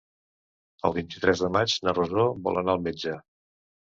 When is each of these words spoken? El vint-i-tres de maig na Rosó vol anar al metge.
El 0.89 0.95
vint-i-tres 0.95 1.45
de 1.47 1.51
maig 1.57 1.77
na 1.89 1.93
Rosó 1.99 2.25
vol 2.49 2.59
anar 2.63 2.77
al 2.77 2.87
metge. 2.89 3.15